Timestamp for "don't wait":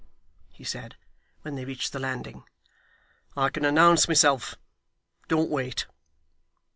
5.27-5.85